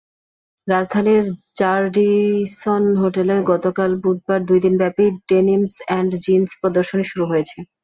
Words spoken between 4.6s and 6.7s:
দিনব্যাপী denims and jeans